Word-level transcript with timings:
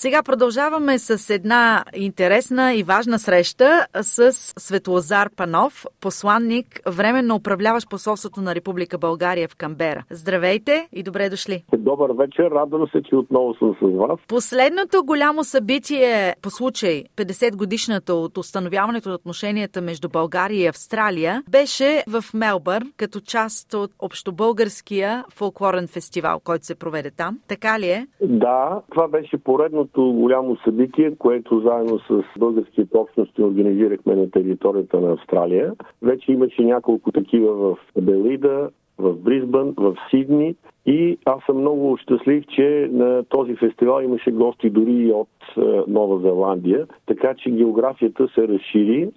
Сега 0.00 0.22
продължаваме 0.22 0.98
с 0.98 1.34
една 1.34 1.84
интересна 1.94 2.74
и 2.74 2.82
важна 2.82 3.18
среща 3.18 3.86
с 4.02 4.32
Светлозар 4.32 5.30
Панов, 5.36 5.86
посланник, 6.00 6.66
временно 6.86 7.34
управляващ 7.34 7.90
посолството 7.90 8.40
на 8.40 8.54
Република 8.54 8.98
България 8.98 9.48
в 9.48 9.56
Камбера. 9.56 10.04
Здравейте 10.10 10.88
и 10.92 11.02
добре 11.02 11.28
дошли. 11.28 11.64
Добър 11.78 12.10
вечер, 12.10 12.50
радвам 12.50 12.86
се, 12.92 13.02
че 13.02 13.16
отново 13.16 13.54
съм 13.54 13.76
с 13.82 13.96
вас. 13.96 14.18
Последното 14.28 15.04
голямо 15.04 15.44
събитие 15.44 16.34
по 16.42 16.50
случай 16.50 17.04
50 17.16 17.56
годишната 17.56 18.14
от 18.14 18.38
установяването 18.38 19.08
на 19.08 19.14
отношенията 19.14 19.80
между 19.80 20.08
България 20.08 20.62
и 20.62 20.66
Австралия 20.66 21.42
беше 21.50 22.04
в 22.08 22.34
Мелбърн, 22.34 22.92
като 22.96 23.20
част 23.20 23.74
от 23.74 23.90
общобългарския 23.98 25.24
фолклорен 25.34 25.86
фестивал, 25.88 26.40
който 26.44 26.66
се 26.66 26.74
проведе 26.74 27.10
там. 27.10 27.38
Така 27.48 27.80
ли 27.80 27.88
е? 27.88 28.06
Да, 28.22 28.82
това 28.90 29.08
беше 29.08 29.38
поредното 29.38 29.87
първото 29.92 30.20
голямо 30.20 30.56
събитие, 30.56 31.16
което 31.18 31.60
заедно 31.60 31.98
с 31.98 32.22
българските 32.38 32.98
общности 32.98 33.42
организирахме 33.42 34.16
на 34.16 34.30
територията 34.30 35.00
на 35.00 35.12
Австралия. 35.12 35.72
Вече 36.02 36.32
имаше 36.32 36.62
няколко 36.62 37.12
такива 37.12 37.52
в 37.54 37.76
Белида, 38.02 38.70
в 38.98 39.14
Бризбън, 39.14 39.74
в 39.76 39.96
Сидни 40.10 40.54
и 40.86 41.18
аз 41.24 41.44
съм 41.46 41.56
много 41.56 41.96
щастлив, 41.96 42.44
че 42.46 42.88
на 42.92 43.24
този 43.28 43.56
фестивал 43.56 44.02
имаше 44.02 44.30
гости 44.30 44.70
дори 44.70 44.92
и 44.92 45.12
от 45.12 45.28
е, 45.56 45.60
Нова 45.88 46.20
Зеландия, 46.20 46.86
така 47.06 47.34
че 47.34 47.50
географията 47.50 48.28
се 48.34 48.48
разшири. 48.48 49.08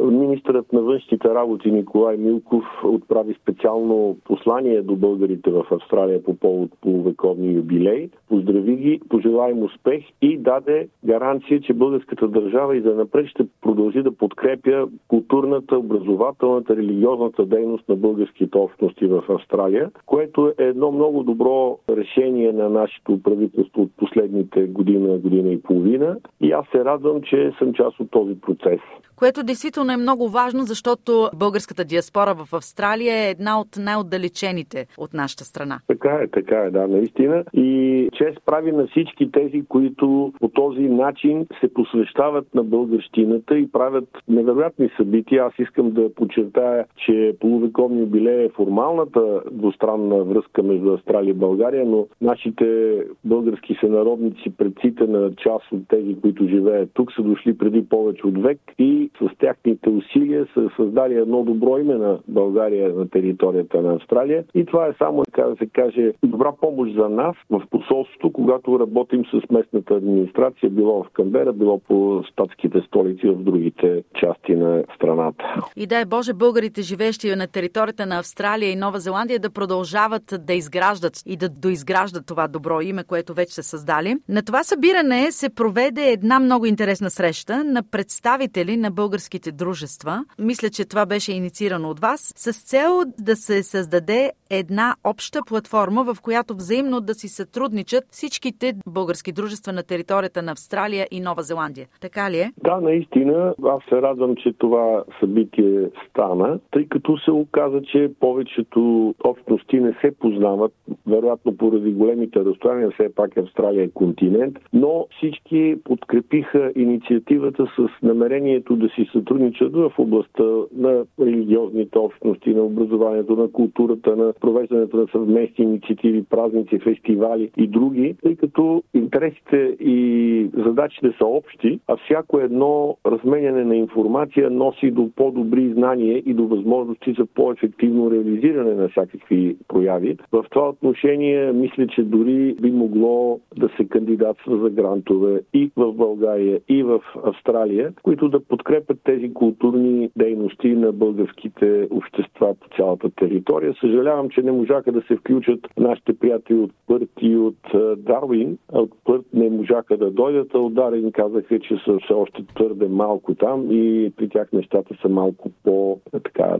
Министърът 0.00 0.72
на 0.72 0.80
външните 0.80 1.28
работи 1.28 1.70
Николай 1.70 2.16
Милков 2.16 2.64
отправи 2.84 3.34
специално 3.42 4.16
послание 4.24 4.82
до 4.82 4.96
българите 4.96 5.50
в 5.50 5.66
Австралия 5.70 6.24
по 6.24 6.34
повод 6.34 6.70
полувековни 6.80 7.52
юбилей. 7.52 8.08
Поздрави 8.28 8.76
ги, 8.76 9.00
пожела 9.08 9.50
им 9.50 9.62
успех 9.62 10.04
и 10.22 10.38
даде 10.38 10.88
гаранция, 11.04 11.60
че 11.60 11.72
българската 11.72 12.28
държава 12.28 12.76
и 12.76 12.80
за 12.80 12.94
напред 12.94 13.26
ще 13.26 13.46
продължи 13.62 14.02
да 14.02 14.12
подкрепя 14.12 14.88
културната, 15.08 15.78
образователната, 15.78 16.76
религиозната 16.76 17.46
дейност 17.46 17.88
на 17.88 17.96
българските 17.96 18.58
общности 18.58 19.06
в 19.06 19.22
Австралия, 19.28 19.90
което 20.06 20.48
е 20.48 20.64
едно 20.64 20.92
много 20.92 21.22
добро 21.22 21.78
решение 21.90 22.52
на 22.52 22.68
нашето 22.68 23.22
правителство 23.22 23.82
от 23.82 23.90
последните 23.96 24.66
година, 24.66 25.18
година 25.18 25.48
и 25.48 25.62
половина. 25.62 26.16
И 26.40 26.52
аз 26.52 26.66
се 26.72 26.84
радвам, 26.84 27.22
че 27.22 27.52
съм 27.58 27.72
част 27.72 28.00
от 28.00 28.10
този 28.10 28.40
процес 28.40 28.80
което 29.18 29.42
действително 29.42 29.92
е 29.92 29.96
много 29.96 30.28
важно, 30.28 30.62
защото 30.62 31.30
българската 31.36 31.84
диаспора 31.84 32.34
в 32.34 32.54
Австралия 32.54 33.14
е 33.14 33.30
една 33.30 33.60
от 33.60 33.68
най-отдалечените 33.78 34.86
от 34.98 35.14
нашата 35.14 35.44
страна. 35.44 35.80
Така 35.86 36.20
е, 36.22 36.28
така 36.28 36.56
е, 36.56 36.70
да, 36.70 36.88
наистина. 36.88 37.44
И 37.54 38.08
чест 38.12 38.38
прави 38.46 38.72
на 38.72 38.86
всички 38.86 39.30
тези, 39.32 39.64
които 39.68 40.32
по 40.40 40.48
този 40.48 40.80
начин 40.80 41.46
се 41.60 41.74
посвещават 41.74 42.54
на 42.54 42.64
българщината 42.64 43.58
и 43.58 43.72
правят 43.72 44.08
невероятни 44.28 44.90
събития. 44.96 45.44
Аз 45.44 45.52
искам 45.58 45.90
да 45.90 46.14
подчертая, 46.14 46.84
че 47.06 47.36
полувековни 47.40 48.00
юбилей 48.00 48.44
е 48.44 48.54
формалната 48.56 49.40
двустранна 49.52 50.24
връзка 50.24 50.62
между 50.62 50.92
Австралия 50.92 51.30
и 51.30 51.34
България, 51.34 51.84
но 51.86 52.06
нашите 52.20 52.98
български 53.24 53.76
сънародници, 53.80 54.50
предците 54.56 55.06
на 55.06 55.30
част 55.36 55.72
от 55.72 55.88
тези, 55.88 56.16
които 56.20 56.48
живеят 56.48 56.90
тук, 56.94 57.12
са 57.12 57.22
дошли 57.22 57.58
преди 57.58 57.88
повече 57.88 58.26
от 58.26 58.42
век 58.42 58.58
и 58.78 59.07
с 59.22 59.38
тяхните 59.38 59.90
усилия 59.90 60.46
са 60.54 60.70
създали 60.76 61.14
едно 61.14 61.42
добро 61.42 61.78
име 61.78 61.94
на 61.94 62.18
България 62.28 62.94
на 62.94 63.08
територията 63.08 63.82
на 63.82 63.94
Австралия. 63.94 64.44
И 64.54 64.64
това 64.64 64.86
е 64.86 64.94
само, 64.98 65.22
така 65.24 65.42
да 65.42 65.56
се 65.56 65.66
каже, 65.66 66.12
добра 66.22 66.52
помощ 66.60 66.94
за 66.94 67.08
нас 67.08 67.36
в 67.50 67.62
посолството, 67.70 68.32
когато 68.32 68.80
работим 68.80 69.24
с 69.24 69.50
местната 69.50 69.94
администрация, 69.94 70.70
било 70.70 71.02
в 71.02 71.10
Камбера, 71.12 71.52
било 71.52 71.78
по 71.78 72.22
статските 72.32 72.80
столици 72.80 73.28
в 73.28 73.42
другите 73.42 74.02
части 74.20 74.54
на 74.54 74.84
страната. 74.94 75.44
И 75.76 75.86
дай 75.86 76.04
Боже, 76.04 76.32
българите, 76.34 76.82
живеещи 76.82 77.36
на 77.36 77.46
територията 77.46 78.06
на 78.06 78.18
Австралия 78.18 78.70
и 78.70 78.76
Нова 78.76 78.98
Зеландия, 78.98 79.38
да 79.38 79.50
продължават 79.50 80.34
да 80.46 80.54
изграждат 80.54 81.22
и 81.26 81.36
да 81.36 81.48
доизграждат 81.48 82.26
това 82.26 82.48
добро 82.48 82.80
име, 82.80 83.04
което 83.04 83.34
вече 83.34 83.52
са 83.52 83.62
създали. 83.62 84.16
На 84.28 84.42
това 84.42 84.62
събиране 84.62 85.30
се 85.30 85.54
проведе 85.54 86.10
една 86.10 86.40
много 86.40 86.66
интересна 86.66 87.10
среща 87.10 87.64
на 87.64 87.82
представители 87.90 88.76
на 88.76 88.90
българските 88.98 89.52
дружества. 89.52 90.24
Мисля, 90.38 90.70
че 90.70 90.84
това 90.84 91.06
беше 91.06 91.32
инициирано 91.32 91.90
от 91.90 92.00
вас 92.00 92.32
с 92.36 92.52
цел 92.52 93.02
да 93.18 93.36
се 93.36 93.62
създаде 93.62 94.32
една 94.50 94.94
обща 95.04 95.40
платформа, 95.48 96.04
в 96.04 96.22
която 96.22 96.54
взаимно 96.54 97.00
да 97.00 97.14
си 97.14 97.28
сътрудничат 97.28 98.04
всичките 98.10 98.72
български 98.86 99.32
дружества 99.32 99.72
на 99.72 99.82
територията 99.82 100.42
на 100.42 100.52
Австралия 100.52 101.06
и 101.10 101.20
Нова 101.20 101.42
Зеландия. 101.42 101.86
Така 102.00 102.30
ли 102.30 102.38
е? 102.38 102.52
Да, 102.64 102.80
наистина. 102.80 103.54
Аз 103.64 103.82
се 103.88 104.02
радвам, 104.02 104.36
че 104.36 104.52
това 104.52 105.04
събитие 105.20 105.90
стана, 106.10 106.58
тъй 106.70 106.86
като 106.88 107.18
се 107.18 107.30
оказа, 107.30 107.82
че 107.82 108.10
повечето 108.20 109.14
общности 109.24 109.80
не 109.80 109.92
се 110.00 110.10
познават, 110.20 110.72
вероятно 111.06 111.56
поради 111.56 111.92
големите 111.92 112.44
разстояния, 112.44 112.90
все 112.90 113.14
пак 113.14 113.36
Австралия 113.36 113.84
е 113.84 113.88
континент, 113.88 114.58
но 114.72 115.06
всички 115.16 115.76
подкрепиха 115.84 116.72
инициативата 116.76 117.66
с 117.76 117.88
намерението 118.02 118.76
да 118.76 118.88
си 118.88 119.08
сътрудничат 119.12 119.72
в 119.72 119.92
областта 119.98 120.44
на 120.76 121.04
религиозните 121.20 121.98
общности, 121.98 122.54
на 122.54 122.62
образованието, 122.62 123.36
на 123.36 123.52
културата, 123.52 124.16
на 124.16 124.32
провеждането 124.40 124.96
на 124.96 125.06
съвместни 125.12 125.64
инициативи, 125.64 126.24
празници, 126.30 126.78
фестивали 126.78 127.50
и 127.56 127.66
други, 127.66 128.14
тъй 128.22 128.36
като 128.36 128.82
интересите 128.94 129.76
и 129.80 130.50
задачите 130.56 131.12
са 131.18 131.26
общи, 131.26 131.80
а 131.88 131.96
всяко 131.96 132.40
едно 132.40 132.96
разменяне 133.06 133.64
на 133.64 133.76
информация 133.76 134.50
носи 134.50 134.90
до 134.90 135.10
по-добри 135.16 135.72
знания 135.72 136.22
и 136.26 136.34
до 136.34 136.46
възможности 136.46 137.14
за 137.18 137.26
по-ефективно 137.26 138.10
реализиране 138.10 138.74
на 138.74 138.88
всякакви 138.88 139.56
прояви. 139.68 140.16
В 140.32 140.44
това 140.50 140.68
отношение 140.68 141.52
мисля, 141.52 141.86
че 141.86 142.02
дори 142.02 142.54
би 142.62 142.70
могло 142.70 143.40
да 143.56 143.68
се 143.76 143.84
кандидатства 143.88 144.58
за 144.58 144.70
грантове 144.70 145.40
и 145.54 145.70
в 145.76 145.92
България, 145.92 146.60
и 146.68 146.82
в 146.82 147.00
Австралия, 147.24 147.92
които 148.02 148.28
да 148.28 148.40
подкрепят 148.40 148.98
тези 149.04 149.34
културни 149.34 150.10
дейности 150.16 150.68
на 150.68 150.92
българските 150.92 151.88
общества 151.90 152.54
по 152.60 152.76
цялата 152.76 153.10
територия. 153.10 153.74
Съжалявам, 153.80 154.27
че 154.30 154.42
не 154.42 154.52
можаха 154.52 154.92
да 154.92 155.02
се 155.02 155.16
включат 155.16 155.60
нашите 155.78 156.18
приятели 156.18 156.58
от 156.58 156.70
Пърт 156.86 157.10
и 157.20 157.36
от 157.36 157.58
Дарвин. 157.96 158.58
От 158.72 158.90
Пърт 159.04 159.24
не 159.34 159.50
можаха 159.50 159.96
да 159.96 160.10
дойдат, 160.10 160.54
а 160.54 160.58
от 160.58 160.74
Дарвин 160.74 161.12
казаха, 161.12 161.60
че 161.60 161.76
са 161.84 161.98
все 162.04 162.12
още 162.12 162.44
твърде 162.54 162.88
малко 162.88 163.34
там 163.34 163.66
и 163.70 164.12
при 164.16 164.28
тях 164.28 164.52
нещата 164.52 164.94
са 165.02 165.08
малко 165.08 165.50
по-така 165.64 166.56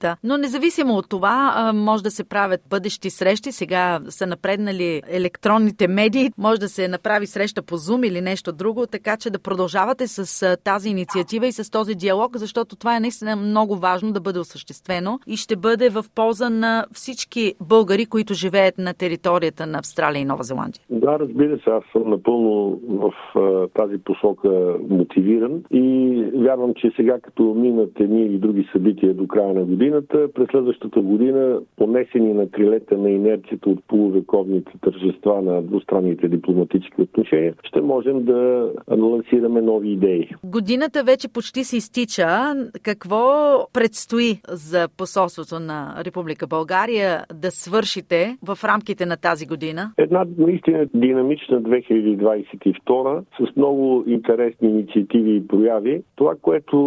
Да, 0.00 0.16
но 0.24 0.38
независимо 0.38 0.94
от 0.94 1.08
това, 1.08 1.72
може 1.74 2.02
да 2.02 2.10
се 2.10 2.24
правят 2.24 2.60
бъдещи 2.70 3.10
срещи. 3.10 3.52
Сега 3.52 4.00
са 4.08 4.26
напреднали 4.26 5.02
електронните 5.10 5.88
медии, 5.88 6.30
може 6.38 6.60
да 6.60 6.68
се 6.68 6.88
направи 6.88 7.26
среща 7.26 7.62
по 7.62 7.76
Zoom 7.76 8.06
или 8.08 8.20
нещо 8.20 8.52
друго, 8.52 8.86
така 8.86 9.16
че 9.16 9.30
да 9.30 9.38
продължавате 9.38 10.06
с 10.06 10.56
тази 10.64 10.88
инициатива 10.88 11.46
и 11.46 11.52
с 11.52 11.70
този 11.70 11.94
диалог, 11.94 12.36
защото 12.36 12.76
това 12.76 12.96
е 12.96 13.00
наистина 13.00 13.36
много 13.36 13.76
важно 13.76 14.12
да 14.12 14.20
бъде 14.20 14.38
осъществено 14.38 15.20
и 15.26 15.36
ще 15.36 15.56
бъде 15.56 15.88
в 15.88 16.04
полза 16.14 16.50
на 16.50 16.86
всички 16.92 17.54
българи, 17.60 18.06
които 18.06 18.34
живеят 18.34 18.78
на 18.78 18.94
територията 18.94 19.66
на 19.66 19.78
Австралия 19.78 20.20
и 20.20 20.24
Нова 20.24 20.42
Зеландия. 20.42 20.82
Да, 20.90 21.18
разбира 21.18 21.56
се, 21.56 21.70
аз 21.70 21.82
съм 21.92 22.10
напълно 22.10 22.80
в 22.88 23.12
тази 23.78 23.98
посока 23.98 24.76
мотивиран 24.90 25.62
и 25.72 26.24
вярвам, 26.34 26.74
че 26.76 26.92
сега 26.96 27.20
като 27.20 27.42
минат 27.42 27.90
едни 28.00 28.22
или 28.22 28.38
други 28.38 28.68
събития 28.72 29.14
до 29.14 29.26
края 29.26 29.54
на 29.54 29.64
годината, 29.90 30.32
през 30.34 30.48
следващата 30.50 31.00
година, 31.00 31.60
понесени 31.76 32.32
на 32.32 32.50
крилете 32.50 32.96
на 32.96 33.10
инерцията 33.10 33.70
от 33.70 33.78
полувековните 33.88 34.72
тържества 34.80 35.42
на 35.42 35.62
двустранните 35.62 36.28
дипломатически 36.28 37.02
отношения, 37.02 37.54
ще 37.62 37.80
можем 37.80 38.24
да 38.24 38.70
лансираме 38.88 39.60
нови 39.60 39.92
идеи. 39.92 40.28
Годината 40.44 41.04
вече 41.04 41.28
почти 41.28 41.64
се 41.64 41.76
изтича. 41.76 42.26
Какво 42.82 43.20
предстои 43.72 44.40
за 44.48 44.88
посолството 44.96 45.60
на 45.60 45.94
Република 46.04 46.46
България 46.46 47.24
да 47.34 47.50
свършите 47.50 48.36
в 48.46 48.58
рамките 48.64 49.06
на 49.06 49.16
тази 49.16 49.46
година? 49.46 49.92
Една 49.98 50.26
наистина 50.38 50.86
динамична 50.94 51.62
2022 51.62 53.22
с 53.40 53.56
много 53.56 54.04
интересни 54.06 54.68
инициативи 54.68 55.36
и 55.36 55.48
прояви. 55.48 56.02
Това, 56.16 56.34
което 56.42 56.78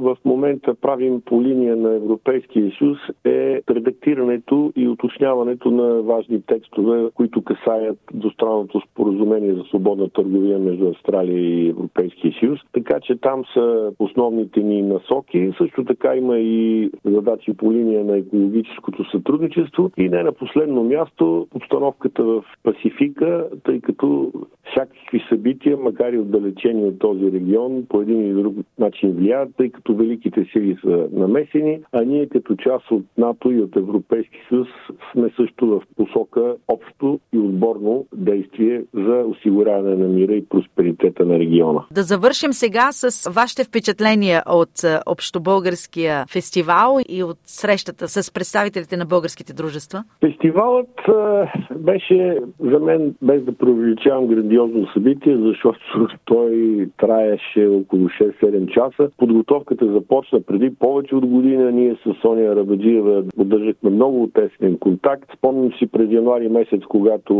в 0.00 0.16
момента 0.24 0.74
правим 0.74 1.20
по 1.20 1.42
линия 1.42 1.76
на 1.76 1.94
Европейския 1.94 2.47
Европейския 2.48 2.78
съюз 2.78 2.98
е 3.24 3.62
редактирането 3.70 4.72
и 4.76 4.88
уточняването 4.88 5.70
на 5.70 6.02
важни 6.02 6.42
текстове, 6.42 7.10
които 7.14 7.42
касаят 7.44 7.98
двустранното 8.14 8.80
споразумение 8.80 9.54
за 9.54 9.62
свободна 9.62 10.08
търговия 10.08 10.58
между 10.58 10.88
Австралия 10.88 11.38
и 11.38 11.68
Европейския 11.68 12.32
съюз. 12.40 12.60
Така 12.72 13.00
че 13.00 13.16
там 13.16 13.44
са 13.54 13.92
основните 13.98 14.60
ни 14.60 14.82
насоки. 14.82 15.52
Също 15.58 15.84
така 15.84 16.16
има 16.16 16.38
и 16.38 16.90
задачи 17.04 17.52
по 17.52 17.72
линия 17.72 18.04
на 18.04 18.16
екологическото 18.16 19.10
сътрудничество 19.10 19.90
и 19.96 20.08
не 20.08 20.22
на 20.22 20.32
последно 20.32 20.82
място 20.84 21.46
обстановката 21.54 22.24
в 22.24 22.44
Пасифика, 22.62 23.46
тъй 23.64 23.80
като 23.80 24.32
всякакви 24.70 25.24
събития, 25.28 25.76
макар 25.76 26.12
и 26.12 26.18
отдалечени 26.18 26.84
от 26.84 26.98
този 26.98 27.32
регион, 27.32 27.86
по 27.88 28.02
един 28.02 28.20
или 28.20 28.42
друг 28.42 28.54
начин 28.78 29.12
влияят, 29.12 29.48
тъй 29.56 29.70
като 29.70 29.94
великите 29.94 30.46
сили 30.52 30.76
са 30.84 31.08
намесени, 31.12 31.80
а 31.92 32.02
ние 32.02 32.26
като 32.26 32.56
част 32.56 32.90
от 32.90 33.04
НАТО 33.18 33.50
и 33.50 33.60
от 33.60 33.76
Европейски 33.76 34.38
съюз 34.48 34.68
сме 35.12 35.30
също 35.36 35.66
в 35.66 35.82
посока 35.96 36.56
общо 36.68 37.20
и 37.32 37.38
отборно 37.38 38.06
действие 38.14 38.82
за 38.94 39.24
осигуряване 39.26 39.96
на 39.96 40.08
мира 40.08 40.32
и 40.32 40.46
просперитета 40.46 41.24
на 41.24 41.38
региона. 41.38 41.84
Да 41.92 42.02
завършим 42.02 42.52
сега 42.52 42.88
с 42.92 43.30
вашите 43.30 43.64
впечатления 43.64 44.42
от 44.46 44.84
е, 44.84 44.98
Общобългарския 45.06 46.24
фестивал 46.32 46.98
и 47.08 47.22
от 47.22 47.38
срещата 47.44 48.08
с 48.08 48.32
представителите 48.34 48.96
на 48.96 49.06
българските 49.06 49.52
дружества. 49.54 50.04
Фестивалът 50.20 50.88
е, 51.08 51.74
беше 51.76 52.38
за 52.60 52.78
мен, 52.78 53.14
без 53.22 53.44
да 53.44 53.52
преувеличавам 53.52 54.26
грандиозно 54.58 54.92
събитие, 54.92 55.36
защото 55.36 55.80
той 56.24 56.88
траеше 56.96 57.66
около 57.66 58.08
6-7 58.08 58.68
часа. 58.68 59.10
Подготовката 59.16 59.92
започна 59.92 60.40
преди 60.40 60.74
повече 60.74 61.16
от 61.16 61.26
година. 61.26 61.72
Ние 61.72 61.94
с 61.94 62.14
Соня 62.22 62.56
Рабаджиева 62.56 63.24
поддържахме 63.36 63.90
много 63.90 64.30
тесен 64.34 64.78
контакт. 64.78 65.30
Спомням 65.38 65.72
си 65.72 65.86
през 65.86 66.10
януари 66.10 66.48
месец, 66.48 66.82
когато 66.88 67.34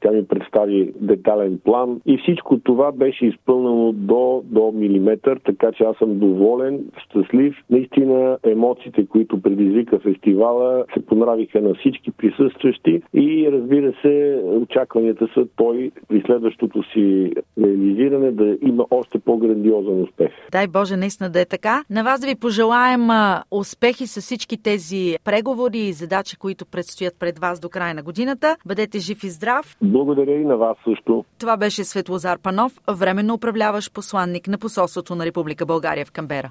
тя 0.00 0.10
ми 0.10 0.26
представи 0.26 0.92
детален 1.00 1.58
план 1.64 2.00
и 2.06 2.18
всичко 2.18 2.58
това 2.58 2.92
беше 2.92 3.26
изпълнено 3.26 3.92
до, 3.92 4.42
до 4.44 4.72
милиметър, 4.74 5.40
така 5.44 5.72
че 5.72 5.84
аз 5.84 5.96
съм 5.96 6.18
доволен, 6.18 6.84
щастлив. 6.98 7.56
Наистина 7.70 8.38
емоциите, 8.44 9.06
които 9.06 9.42
предизвика 9.42 9.98
фестивала, 9.98 10.84
се 10.94 11.06
понравиха 11.06 11.60
на 11.60 11.74
всички 11.74 12.10
присъстващи 12.10 13.02
и 13.14 13.48
разбира 13.52 13.92
се, 14.02 14.42
очакванията 14.62 15.28
са 15.34 15.46
той 15.56 15.90
при 16.08 16.22
следващото 16.26 16.55
си 16.92 17.32
реализиране 17.58 18.32
да 18.32 18.56
има 18.62 18.84
още 18.90 19.18
по-грандиозен 19.18 20.02
успех. 20.02 20.30
Дай 20.52 20.66
Боже, 20.66 20.96
наистина 20.96 21.30
да 21.30 21.40
е 21.40 21.44
така. 21.44 21.84
На 21.90 22.02
вас 22.02 22.20
да 22.20 22.26
ви 22.26 22.34
пожелаем 22.34 23.08
успехи 23.50 24.06
с 24.06 24.20
всички 24.20 24.62
тези 24.62 25.16
преговори 25.24 25.78
и 25.78 25.92
задачи, 25.92 26.36
които 26.36 26.66
предстоят 26.66 27.14
пред 27.18 27.38
вас 27.38 27.60
до 27.60 27.68
края 27.68 27.94
на 27.94 28.02
годината. 28.02 28.56
Бъдете 28.66 28.98
жив 28.98 29.24
и 29.24 29.30
здрав. 29.30 29.76
Благодаря 29.82 30.34
и 30.34 30.44
на 30.44 30.56
вас 30.56 30.76
също. 30.84 31.24
Това 31.38 31.56
беше 31.56 31.84
Светлозар 31.84 32.38
Панов, 32.38 32.72
временно 32.88 33.34
управляващ 33.34 33.94
посланник 33.94 34.48
на 34.48 34.58
посолството 34.58 35.14
на 35.14 35.24
Република 35.26 35.66
България 35.66 36.06
в 36.06 36.12
Камбера. 36.12 36.50